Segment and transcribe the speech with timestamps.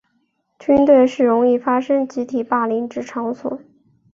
[0.57, 3.61] 军队是容易发生集体霸凌之场所。